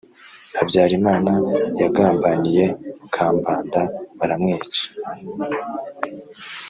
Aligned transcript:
habyarimana 0.57 1.31
yagambaniye 1.81 2.65
kambanda 3.13 3.81
baramwica 4.17 4.83